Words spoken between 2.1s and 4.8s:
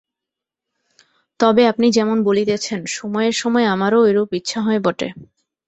বলিতেছেন, সময়ে সময়ে আমারও ঐরূপ ইচ্ছা হয়